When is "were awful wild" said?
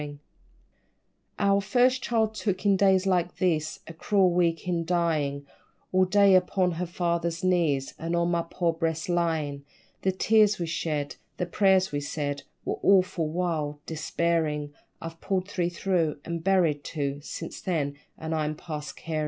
12.65-13.85